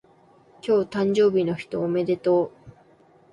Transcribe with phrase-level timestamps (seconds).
[0.63, 2.51] 今日誕生日の人おめでとう